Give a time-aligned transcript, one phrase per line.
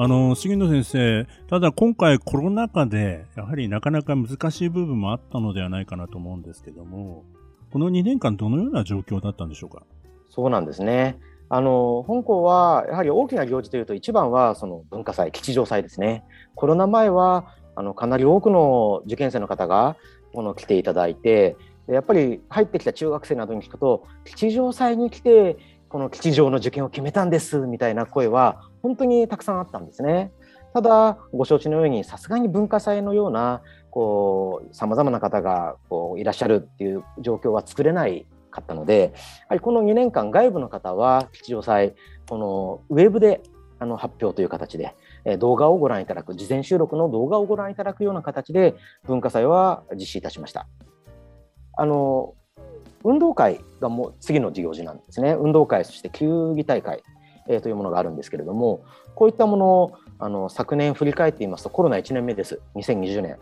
[0.00, 7.24] あの杉野先生、ただ今回コロナ禍で、やはりなかなか難しい部分もあったのではないかなと思うんですけども、
[7.72, 9.82] この2年間、どのような状況だったんでしょうか？
[10.30, 11.18] そうなんですね。
[11.48, 16.22] あの本校はやはり大きな行事というと、一番はその文化祭、吉祥祭ですね。
[16.54, 19.96] コロナ前はあのかなり多くの受験生の方が
[20.32, 21.56] この来ていただいて、
[21.88, 25.56] やっぱり入ってきた中学生などに聞くと、吉祥祭に来て、
[25.88, 30.32] この吉祥の受験を決めたんですみたいな声は本当にたくさんあったんですね。
[30.74, 33.62] ただご承知のようにさすがに文化祭のような
[34.72, 41.94] さまざまな方がこういらっしゃるっていう状況は作れないかったのでやはりこの2年間外部の方は吉祥祭
[42.28, 43.40] このウェブで
[43.80, 50.66] あの発表という形で、え動画をご覧いただく事前収録の動画をご覧いただくような形で文化祭は実施いたしました。
[51.76, 52.34] あの
[53.04, 55.32] 運動会がもう次の事業時なんですね。
[55.32, 57.04] 運動会そして球技大会
[57.48, 63.38] えというものがあるんですけれども、こういったものをあの昨年振り返ってみますと、コロナ1年目です、2020年。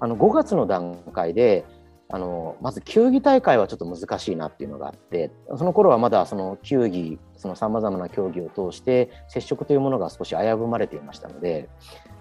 [0.00, 1.64] あの5月の段階で、
[2.10, 11.68] あのまず球技大会はちょっと難しいなっていうのがあって、その頃はまだその球技、さまざまな競技を通して、接触というものが少し危ぶまれていましたので、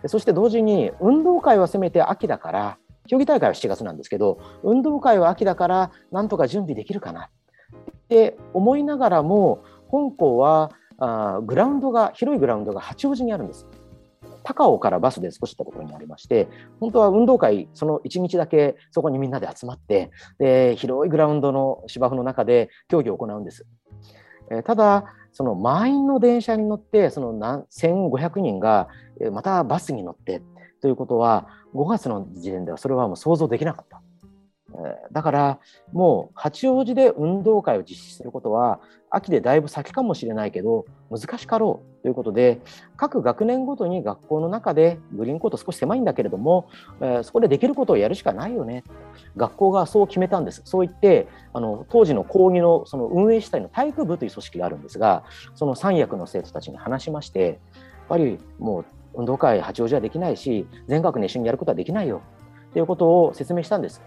[0.06, 7.30] そして同時に運動会はせめて秋だから、競技大会は7月なんですけど、運動会は秋だから、なんとか準備できるかなっ
[8.08, 13.68] て思いながらも、本校はあグラウンドが広いグラウンドが八王子にあるんです。
[14.44, 16.48] 高尾からバスで少し行ったところにありまして
[16.80, 23.66] 本当は運動会その1日だけそこにみんなで集まってで広いグラウンドの芝生の中で競技を行うんです。
[24.52, 28.88] えー、ただその満員の電車に乗ってその1500人が
[29.32, 30.42] またバスに乗って
[30.82, 34.02] ということは5月の時点ではそれはもう想像できなかった。
[35.12, 35.60] だから
[35.92, 38.80] もう八王子で運動会を実施することは
[39.10, 42.60] 秋でだいぶ先かもしれないけど難しかろうということで
[42.98, 46.68] 各学年ごとに学校の中でグリーンコート少し狭いんだけれども、
[47.00, 48.84] え、そこでできることをやるしかないよね。
[49.38, 50.64] 学校がそう決めたんです。
[50.66, 55.24] そう言ってあの当時の講義のその運営主体の体育部という組織があるんですが
[55.54, 57.58] その三役の生徒たちに話しましてやっ
[58.10, 62.22] ぱりもう運動会八王子はできないし全学年一緒にやることはできないよ。
[62.74, 64.02] ということを説明したんです。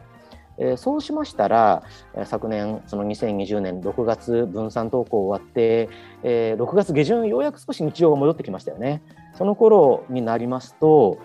[0.58, 1.82] えー、そうしましたら、
[2.24, 5.88] 昨年その2020年6月分散登校終わって、
[6.22, 9.02] えー、6月下旬ようやく少し日常が戻ってきましたよね。
[9.34, 11.18] その頃になりますと、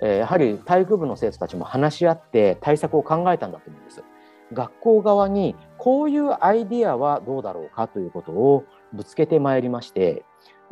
[0.00, 4.02] えー、やはり体育部の生徒たちも話し合って対策を考えたんだと思うんです。
[4.52, 10.24] 学校側にこういうアイディアはどうだろうかということをぶつけてまいりまして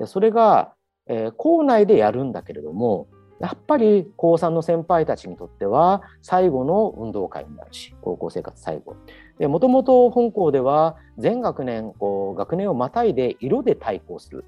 [0.06, 0.72] それが、
[1.06, 3.08] えー、校内でやるんだけれども
[3.40, 8.96] やっぱり高3の先輩たちにとっては最後の運動会になるし高校生活最後
[9.40, 14.44] もともと本校では全学年こう学年をまたいで色で対抗する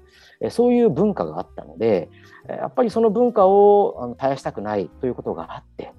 [0.49, 2.09] そういう文化があったので
[2.47, 5.93] やっぱりその文化を絶やしたくないということがあって、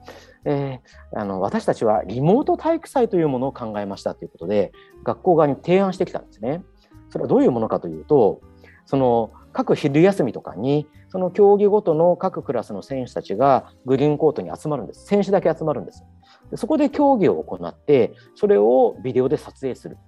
[0.44, 4.72] えー、あの私たちはリモート体育祭というものを考えましたということで
[5.04, 6.64] 学校側に提案してきたんですね。
[7.10, 8.40] それはどういうものかというと
[8.86, 15.06] その各昼休みとかにその競技ごとの各クラスの選手たちがグリーンコートに集まるんです。
[15.06, 16.05] 選手だけ集まるんです。
[16.50, 19.99] でそこで競技を行ってそれをビデオで撮影する。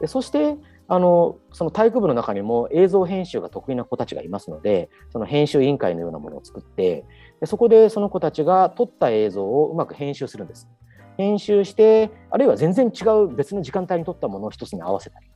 [0.00, 0.56] でそして
[0.88, 7.04] あのその体育部の中にも映像編集が得意な子たちがいますのでその編集委員会のようなものを作って
[7.40, 10.68] でそこでその子たちが撮った映像をうまく編集するんです。
[11.16, 15.26] 編集してあるいは全然違う別の時間帯に撮ったものを一つに合わせたり。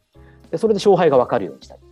[0.50, 1.89] でそれで勝敗が分かるようにしたり。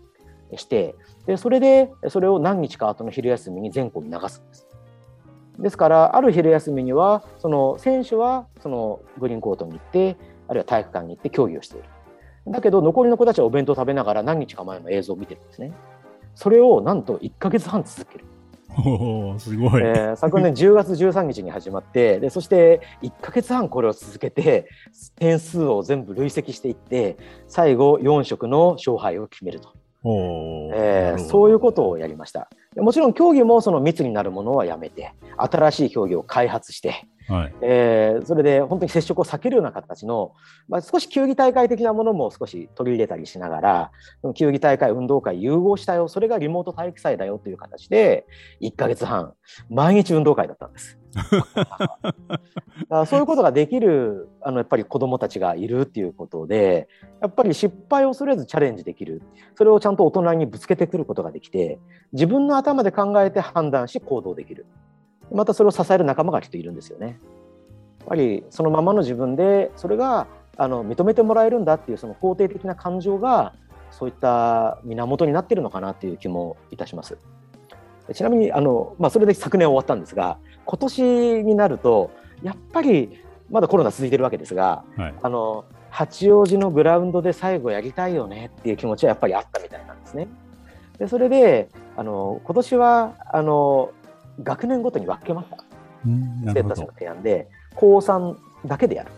[0.56, 0.94] して
[1.26, 4.66] でそれでそれを何日か後の昼休みに全校に流すんです。
[5.58, 10.16] ですからある昼休みにはその選手はそのグリーンコートに行って
[10.46, 11.88] あるいは体育館に行って競技をしている。
[12.46, 15.72] だけど残りの子たちはお弁当を食べながら何日か前の映像を見てるんですね。
[16.34, 18.24] それをなんと1か月半続ける。
[18.86, 24.68] おすごい、えー、昨年 10月13日に始まってでそして1か月半これを続けて
[25.16, 27.16] 点数を全部累積していって
[27.48, 29.77] 最後4色の勝敗を決めると。
[30.04, 32.48] えー、そういうことをやりました。
[32.76, 40.32] もちろん競技もその密になるものはやめて新しい競技を開発して、はいえー、それで本当に接触を避けるような形の、
[40.68, 43.90] まあ、少し球技大会的なものも少し取り入れたりしながら
[44.34, 48.26] 球技大会運動会融合したよそれがリモート体育祭だよという形で
[48.62, 49.34] 1か月半
[49.68, 50.98] 毎日運動会だったんです。
[53.06, 56.88] そういうことができるあのやっぱり子どもたちがいるっていうことで
[57.20, 59.22] やっぱり失敗を恐れずチャレンジできる
[59.56, 61.78] それをちゃんと大人にぶつけてくることができて
[62.12, 64.66] 自分の頭で考えて判断し行動できる
[65.32, 67.20] またそれを支える仲間がきっといるんですよね。
[68.00, 70.26] やっぱりそのままの自分でそれが
[70.56, 73.54] あの認めてもらえるんだっていうその肯定的な感情が
[73.90, 77.18] そういった源になってるのかなという気もいたします。
[78.14, 81.02] ちなみにあの、まあ、それで昨年終わったんですが今年
[81.44, 82.10] になると
[82.42, 83.20] やっぱり
[83.50, 90.28] まだコロナ続いてるわけですが、はい、あの八王子のグラウンドで最後やりたいよねっていう気持ちはやっぱりあったみたいなんですね。
[90.98, 93.90] でそれであの今年はあの
[94.42, 95.56] 学年ごとに分けました。
[96.52, 99.10] 生徒たちの提案で高3だけでやる。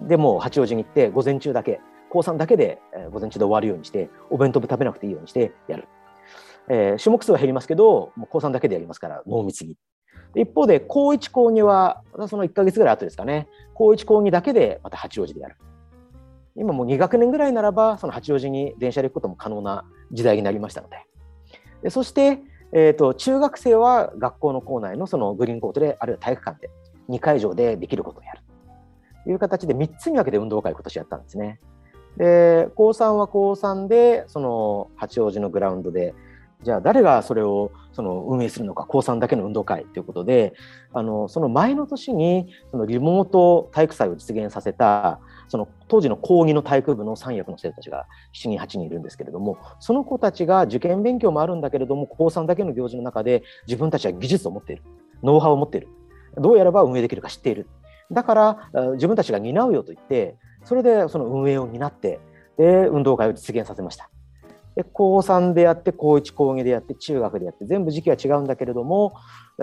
[0.00, 5.88] でもう八王子に行って午前中だけ高3だけで、えー、午前中で終わるようにしてお弁当で食べなくていいようにしてやる。
[6.68, 9.76] えー、種目数は減りますけどもう高3だけでやりますから濃密に。
[10.36, 13.48] 一方で高1高2はその1か月ぐらい後ですかね。
[13.74, 15.56] 高1高2だけでまた八王子でやる。
[16.56, 20.96] 今もう2学年ぐらいならばその八王子に電車で行くことも可能な時代になりましたので。
[21.82, 22.40] でそして、
[22.72, 26.70] えーと、中学生は学校の校内のそのグリーンコートであるいは体育館で
[27.10, 28.40] 2会場でできることをやる。
[29.24, 31.60] という形で3つに分けて運動会を今年やったんですね。
[32.16, 36.14] で高3は高3でその八王子のグラウンドで
[36.64, 40.54] じゃあ誰がそれをその運営するのか高3だけの運動会ということで
[40.92, 54.82] あのその前の年にそのリモート体育祭を実現させたその当時の講義の体育部の3役の生徒たちが7人8人いるんですけれどもその子たちが受験勉強もあるんだけれども高3だけの行事の中で自分たちは技術を持っている
[55.22, 55.88] ノウハウを持っている
[56.38, 57.68] どうやれば運営できるか知っている
[58.10, 62.20] だから自分たちが担うよと言ってそれでその運営を担って
[62.56, 64.08] で運動会を実現させました。
[64.76, 69.14] で高3でやって高1高2でやって中学でやって全部時期は違うんだけれども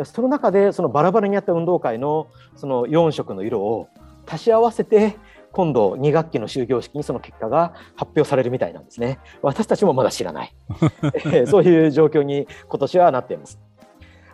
[0.05, 3.89] その中でそのバラバラにやった運動会のその4色の色を
[4.25, 5.17] 足し合わせて
[5.51, 9.19] 今度2学期の終業式にその結果が発表されるみたいなんですね。
[9.41, 10.55] 私たちもまだ知らない。
[11.47, 13.59] そういう状況に今年はなっています。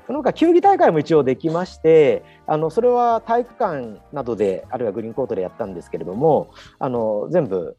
[0.05, 7.75] その他球技大会も一応できましてあのそれは体育館などであるいはグリーンコートでやったんですけれどもあの全部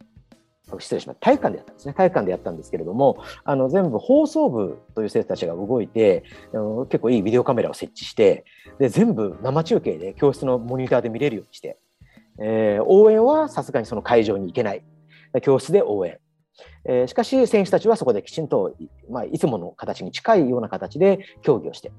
[0.79, 1.27] 失礼しました。
[1.27, 1.95] 体育館でやったんですね。
[1.95, 8.45] 体育館でやったんですけれどもあの全部放送部という生徒たちが動いてあの結構いいビデオカメラを設置して
[8.79, 11.79] で全部生中継で教室のモニターで見れるようにして、
[12.41, 14.83] えー、応援はさすがにその会場に行けない。
[15.43, 16.19] 教室で応援、
[16.87, 18.75] えー、しかし選手たちはそこできちんと、
[19.11, 21.93] まあ、いつもの形に近いような形で競技をして。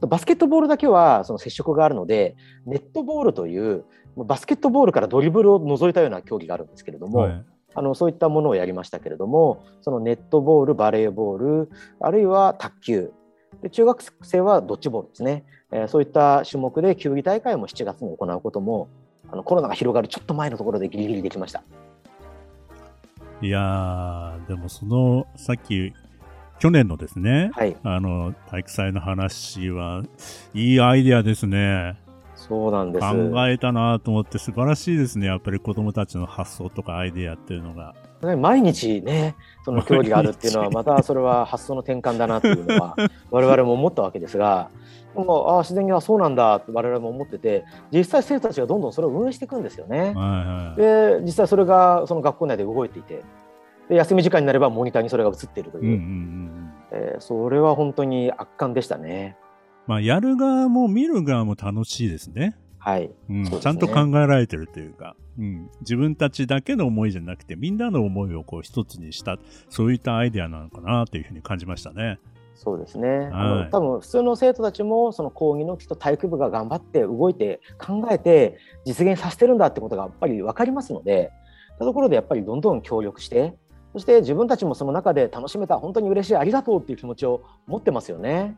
[0.00, 2.36] バスケットボールだけはその接触があるので
[2.66, 3.84] ネットボールという
[4.16, 7.44] バスケットボールからドリブルを除いたような競技があるんですけれども、はい。
[7.74, 13.12] あのそういったものをやりましたけれどもそのネットボールバレーボールあるいは卓球。
[13.62, 18.88] で中学生はドッジボールですね、えー、そういった種目で球技大会も7月に行うことも
[19.30, 21.62] あのコロナが広がるちょっと前のところでギリギリできました。
[23.40, 25.92] いやでもそのさっき
[26.58, 30.02] 去年のですね、はい、あの体育祭の話は
[30.54, 31.96] いいアイデアですね。
[32.46, 37.94] そうなんです考えたなと思って素晴らしいですねやっぱり子どもたちの発想とかアイデアっていうのが。
[38.38, 39.36] 毎日ね
[39.66, 42.96] その競技があるっていうのはまたそれは発想の転換だなっていうのは
[43.30, 44.70] 我々も思ったわけですが
[45.14, 49.98] もうああ自然にはそうなんだって我々も思ってて実際生徒たちがどんどんそれを運営していくんですよね。
[49.98, 53.22] はいはい、で実際それがその学校内で動いていて
[53.90, 59.36] で休み時間になればモニターにそれが映っているという,、うんうんうんえー、それは本当に圧巻でしたね。
[59.86, 62.56] まあ、やる側も見る側も楽しいですね。
[62.78, 69.38] はい、うん、ね、ちゃんと考えられてるというか、うん、自分たちだけの思いじゃなくて、みんなの思いをこう一つにした、
[69.68, 72.18] そういったアイデアなのかなというふうに感じましたね。
[72.54, 81.32] そうですね、はい、あの多分普通の生徒たちもその講義のきっと体育部が頑張って動いて考えて実現させてるんだってことがやっぱり分かりますので
[81.78, 83.54] そういうところでやっぱりどんどん協力して
[83.92, 88.56] そして自分たちもその中で楽しめた本当に嬉しいありがとうっていう気持ちを持ってますよね。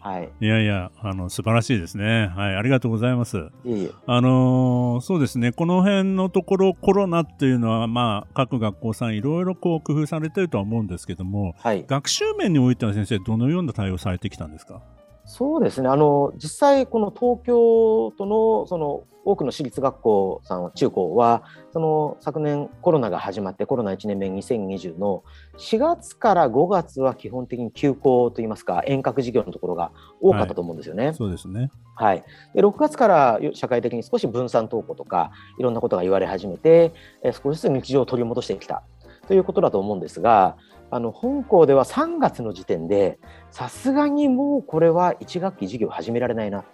[0.00, 2.28] はい、いやいや、あの素晴らしいですね。
[2.34, 3.48] はい、ありがとうございます。
[3.64, 14.80] いいあのー、そうですね、この辺のところ、コロナっていうのは、まあ、各学校さん、いろいろこう工夫されてるとは思うんですけども、はい、学習面においては先生、どのような対応されてきたんですか？
[15.28, 15.88] そうですね。
[15.90, 25.22] あの実際、この東京都のその多くの私立学校さん中高はその昨年コロナが始まってコロナ1年目2020の
[25.58, 29.92] 4月から5月は基本的に休校といいますか遠隔授業のところが
[30.22, 31.08] 多かったと思うんですよね。
[31.08, 31.70] はい、そうですね。
[31.94, 36.94] はい、で6月から社会的に少し分散登校とかいろんなことが言われ始めて
[37.42, 38.82] 少しずつ日常を取り戻してきた
[39.26, 40.56] ということだと思うんですが
[40.90, 43.18] あの本校では3月の時点で
[43.50, 46.64] さすがにもうこれは1学期授業始められないな。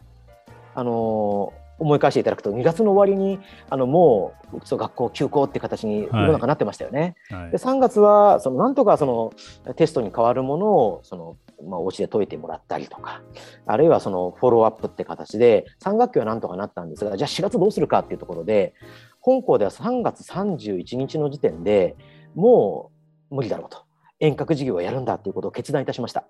[0.77, 7.17] あの思い返していただくと2月の終わりにあのもうそ学校休校って形に世の中なってましたよね。
[7.31, 9.33] はいはい、で3月はそのなんとかその
[9.75, 11.37] テストに代わるものをその、
[11.69, 13.23] まあ、お家で解いてもらったりとか
[13.67, 18.75] あるいはそのフォローアップって形で3学期はなんとかなったんですがじゃあ4月どうするかっていうところで
[19.21, 21.97] 本校では3月31日の時点で
[22.37, 22.93] も
[23.31, 23.85] う無理だろうと
[24.21, 26.25] 遠隔授業をやるんだということを決断いたしました。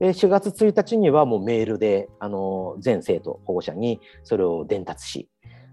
[0.00, 5.28] 4月1日にはもうメールであの全生徒保護者にそれを伝達し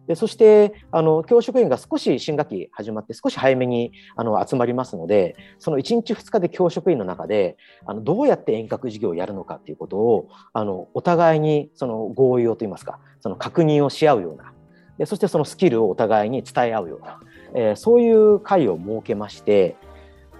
[0.09, 14.53] でそしてあの教職員が少し新学期始まって少し早めにあの集まりますのでその1日2日で教職員の中であのどうやって遠隔授業をやるのかということをあのお互いにその合意をといいますかその確認をし合うような
[14.97, 17.19] でそしてそのスキルをお互いに伝え合うような、
[17.53, 19.75] えー、そういう会を設けまして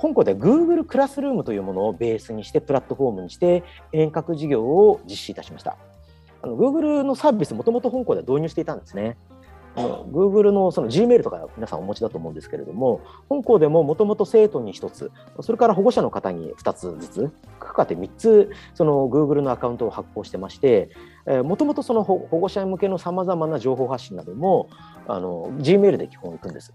[0.02, 5.78] 香港では Google クラスルームというものをベースにしてプラットフォームにして遠隔授業を実施いたしました。
[6.42, 9.18] あの Google のサービスもともと香港では導入していたんですね。
[9.76, 20.90] あの Google のその Gmail とか皆さんお持ちだと思うんですけれども、香港でももともと生徒に1つ、それから保護者の方に2つずつ、かかって3つ、その Google のアカウントを発行してまして、
[21.44, 24.70] もともとその保護者向けのさまざまな情報発信なども
[25.08, 26.74] あの Gmail で基本行くんです。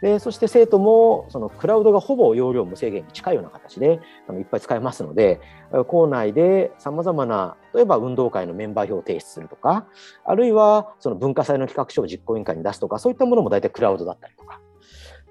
[0.00, 5.40] でそして生徒もそのクラウドがほぼ容量無制限に近いような形であのいっぱい使えますので
[5.88, 9.86] 校内でさまざまな例えば運動会のメンバー表を提出するとか
[10.24, 14.60] あるいはその文化祭の企画書を実行委員会に出すとかそういったものも大体クラウドだったりとか。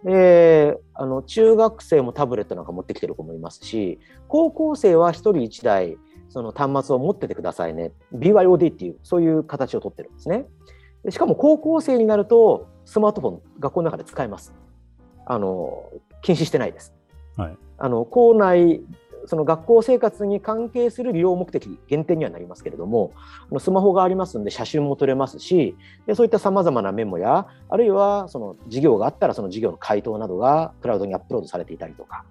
[0.04, 4.00] であの中学生もタブレットなんか持ってきてる子もいますし
[4.30, 5.98] 高校生は1人1台
[6.30, 10.46] その端末を持っててくださいね BYOD っていうそういう形をとってるんですね。
[11.04, 14.52] でしかも高校生になるとスマートフォン学校の中で使えます。
[15.28, 15.92] あの
[16.24, 16.96] 禁止してないです。
[17.38, 18.82] はい、あの校内
[19.28, 23.12] その学校生活に関係する利用目的限定にはなりますけれども
[23.60, 25.76] スマホがありますので写真も撮れますし
[26.08, 32.26] でそういったさまざまなメモやあるいはその授業があったらその授業の回答などがクラウドにアップロードされていたりとか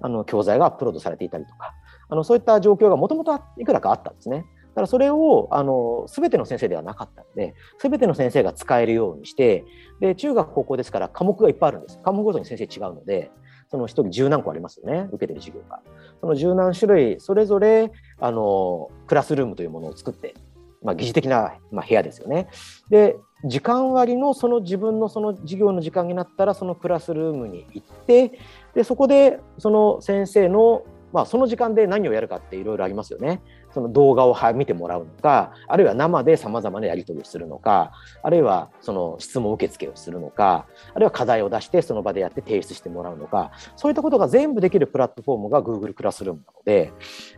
[0.00, 1.74] あの教材がアップロードされていたりとか
[2.08, 4.46] あのそういった状況がもともといくらかあったんですね。
[4.74, 9.64] だからそれをあの全ての先生ではなかったので全ての先生が使えるようにして
[10.00, 12.00] で中学高校ですから科目がいっぱいあるんです。
[12.04, 13.30] 科目ごとに先生違うので
[13.70, 15.80] その1人十何個ありますよね受けてる授業が。
[16.20, 20.34] その十何種類それぞれあのクラスルームというものを作って、
[20.82, 22.48] まあ、疑似的な、まあ、部屋ですよね。
[22.90, 28.40] で時間割のその自分のその授業の時間になったらそのクラスルームに行って
[28.74, 30.82] でそこでその先生の
[31.14, 33.40] まあ、その時間で何をやるかっていろいろありますよね。
[33.74, 46.92] その動画を見てもらうのか、あるいは生でさまざまなやり取りをするのか、あるいはその質問受付をするのか、あるいは課題を出してその場でやって提出してもらうのか、そういったことが全部できるプラットフォームが Google クラスルームなので、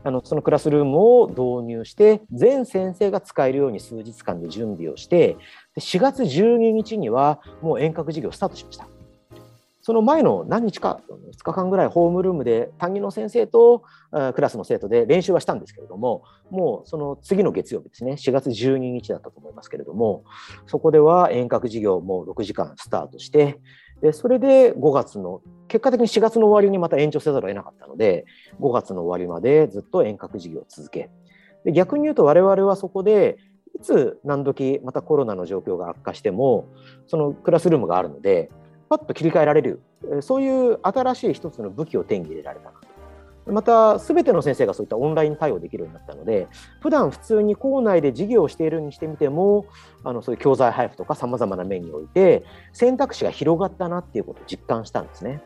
[0.04, 5.38] あのそのクラスルームを導入して、全先生が使えるように数日間で準備をして、
[5.78, 8.95] 4月12日にはもう遠隔授業スタートしました。
[9.86, 13.84] その前の何日か、2日間ぐらいホームルームで担任の先生と
[14.34, 20.24] クラスの生徒で練習はしたんですけれども、もうその次の月曜日ですね、4月12日だったと思いますけれども、
[20.66, 23.60] そこでは遠隔授業も6時間スタートして、
[24.02, 28.24] でそれで5月の、結果的に4月の終わりにまた延長せざるを得なかったので、
[28.58, 31.10] 5月の終わりまでずっと遠隔授業を続け、
[31.64, 33.38] で逆に言うと我々はそこで
[33.76, 36.66] いつ何時またコロナの状況が悪化しても
[37.06, 38.50] そのクラスルームがあるので
[38.88, 39.80] パッと切り替えられる
[40.20, 42.96] そういう新しい一つの武器を手に入れられたなと。
[43.52, 46.48] また、すべての先生がそういったオンライン対応できるようになったので、
[46.80, 49.66] 普段普通に校内で授業をしているにしてみても、
[50.02, 55.42] あのそういう教材配布とかさまざまな面において、選択肢が広がったなっていうことを実感したんですね。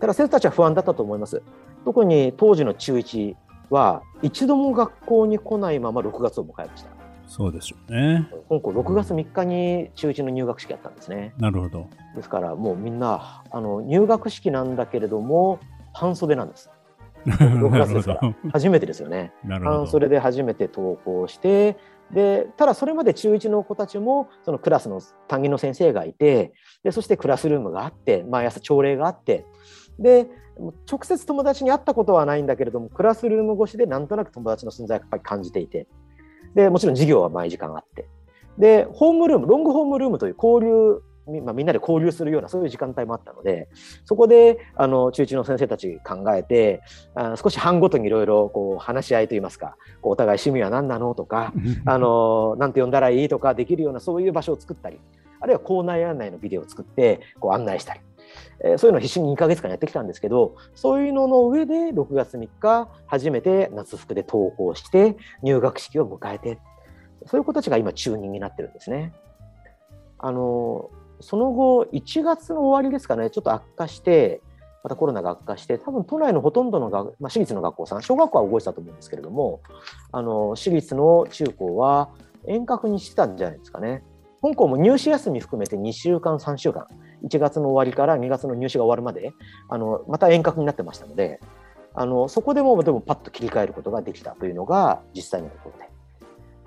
[0.00, 1.42] ただ、生徒たちは不安だったと思います。
[1.84, 3.36] 特に当時の中1
[3.68, 7.01] は、一度も学校に来ないまま6月を迎えました。
[7.32, 8.28] そうでしょうね。
[8.50, 11.32] 香港6月3日に中1の入学式やったんですね。
[11.38, 11.88] なるほど。
[12.14, 15.58] ですからもうみんなあの入学式なんだけれども
[15.94, 16.70] 半袖なんです。
[17.24, 19.32] 6月ですから初めてですよね。
[19.48, 21.78] 半袖で初めて登校して
[22.12, 26.52] でただそれまで中1の子たちもそのクラスの担任の先生がいて
[26.84, 29.46] でそしてクラスルームがあって毎朝朝礼があって
[29.98, 30.28] で
[30.86, 35.86] 直接友達に会ったことはないんだけれどもクラスルーム越しでなんとなく友達の存在をやっぱり感じていて
[36.54, 38.08] で、もちろん授業は毎時間あって。
[38.58, 41.02] で、ホームルーム、ロングホームルームという交流
[41.44, 43.68] まあ、みんなで交流するようなそういう時間帯もあったので
[44.04, 46.82] そこであの中1の先生たち考えて
[47.14, 51.52] あ少し班ごとにいろいろ話し合いといいますかこうお互い趣味は何なのとか
[51.86, 54.98] あのなんて呼んだらいいとかできるようなそういう場所を作ったり
[55.40, 58.00] あるいは校内案内のビデオを作ってこう案内したり。
[58.64, 66.58] え、そういうのを必死に2か月間やってきたんですけどそういうのの上で6月3日初めて夏服で登校して入学式を迎えて
[67.26, 69.12] そういう子たちが今中2になってるんですね。
[70.18, 70.90] あの
[71.22, 74.42] その後、1月の終わりですかね、ちょっと悪化して、
[74.82, 79.60] またコロナが悪化して、多分都内のほとんどのが、まあ、私立の学校さん、小学校は動いてたと思うんですけれども、
[80.10, 82.10] あの私立の中高は
[82.48, 84.02] 遠隔にしてたんじゃないですかね。
[84.42, 86.88] 香港も入試休み含めて2週間、3週間、
[87.24, 89.32] 1月の終わりから2月の入試が終わるまで、
[89.68, 91.40] あのまた遠隔になってましたので、
[91.94, 95.90] あのそこでもでもパッと切り替えることができたというのが実際のところで。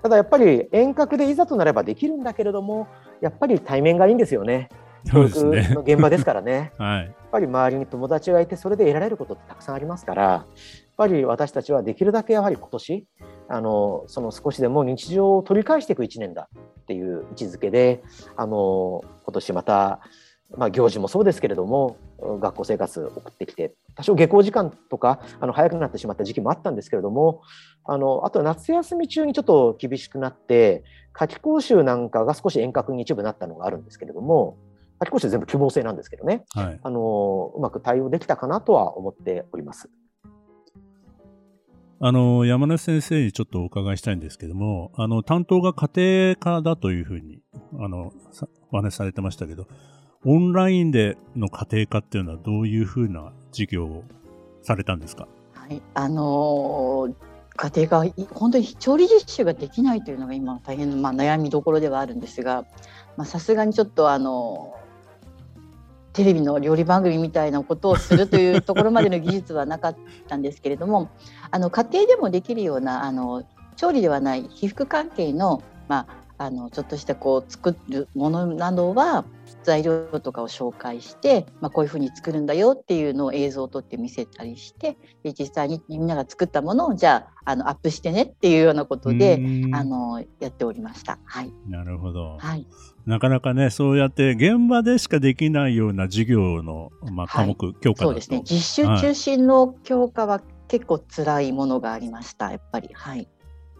[0.02, 2.86] ただやっぱり遠隔でいざとなればできるんだけれども、
[3.20, 4.68] やっぱり対面がいいんですよね。
[5.10, 6.72] 教育の現場ですからね。
[6.78, 10.44] はい、やっぱり周りに友達がいて、それで得られることってたくさんありますから、やっ
[10.96, 13.06] ぱり私たちはできるだけやはり今年、
[13.48, 16.48] あのその少しでも日常を取り返していく1年だ
[16.80, 18.02] っていう位置づけで、
[18.36, 20.00] あの今年また、
[20.56, 21.96] まあ、行事もそうですけれども、
[22.40, 27.42] 学校生活を送ってきて、多少下校時間とかあの早くなってしまった時期もあったんですけれども、
[27.84, 34.56] あのあと夏休み中にちょっと厳しくなって、夏期講習なんかが少し遠隔に一部なったのがあるんですけれども、
[35.00, 39.90] 夏期講習全部希望制なんですけどね、はい、あのうまく対応できたかなとは思っております。
[41.98, 47.40] あの山根先生にちょっとお伺いしたいんですけども、あの担当が家庭科だというふうに
[47.80, 48.12] あの
[48.70, 49.66] お話しされてましたけど、
[50.28, 54.02] オンラインでの家庭科っていうのはどういうふうな授業を
[54.62, 55.28] されたんですか？
[55.54, 57.14] はい、あのー、
[57.54, 62.64] 家庭が本当に調理実習ができないというのが今大変まあ、悩みどころではあるんですが
[63.24, 64.74] さすがにちょっとあの
[66.12, 71.08] テレビの料理番組みたいなことをするというところまでの技術はなかったんですけれども
[71.52, 73.44] あの家庭でもできるようなあの
[73.76, 79.24] 調理ではない皮膚関係の、まあ、あのちょっとしたこう作るものなどは
[79.62, 89.40] 材料とかを紹介して、まあ、こういうふうに作るんだよっていうのを映像を撮って見せたりしてで実際にみんなが作ったものをじゃああのアップしてねっていうようなことで
[89.72, 91.18] あのやっておりました。
[91.24, 92.66] はい、なるほど、はい、
[93.06, 98.42] なかなかねそうやって現場でしかできないような授業の、まあ、科目、はい、教科そうですね。
[98.44, 102.90] 実習中心の教科は結構辛いものがありました、やっぱり。
[102.92, 103.28] はい、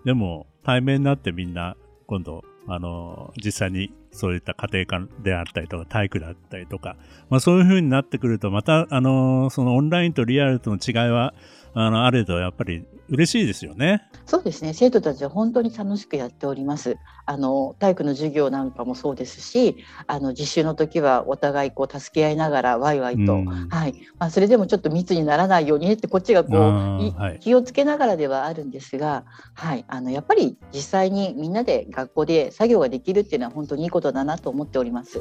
[0.05, 6.97] でも対面になってみんな今度あの実際にそういった家庭科であったりとか、体育だったりとか、
[7.29, 11.35] まあそういうふうになってくると、また、あの、そのオンラインとリアルとの違いは、
[11.79, 14.03] あの、あるとやっぱり嬉しいですよね。
[14.25, 14.73] そうですね。
[14.73, 16.97] 生徒たちは本当に楽しくやっております。
[17.27, 23.95] あの体育の授業なんかもそうですし、あの実習の時はお互いこう助け合いながらワイワイと、うん、はい。
[24.19, 29.85] まあそれでもちょっと密にならないようにねってこっちがこう、はい、気をつけながらではあるんですが、はい。
[29.87, 35.21] あのやっぱり実際にみんなで学校で作業ができるっていうのは本当にいいことだなと思っております。